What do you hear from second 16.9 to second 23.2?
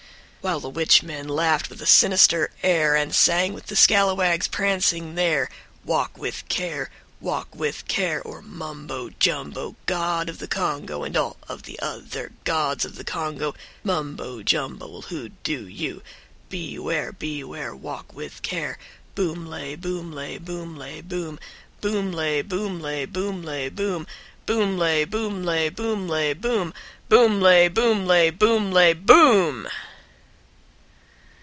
beware, walk with care, Boomlay, boomlay, boomlay, boom. Boomlay, boomlay,